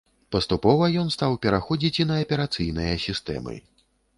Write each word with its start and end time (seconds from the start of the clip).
Паступова 0.35 0.87
ён 1.01 1.11
стаў 1.17 1.35
пераходзіць 1.43 1.93
і 2.05 2.09
на 2.13 2.17
аперацыйныя 2.25 2.99
сістэмы. 3.07 3.55